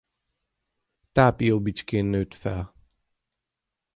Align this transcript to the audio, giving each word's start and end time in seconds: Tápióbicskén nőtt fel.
Tápióbicskén 1.11 2.05
nőtt 2.05 2.33
fel. 2.33 2.73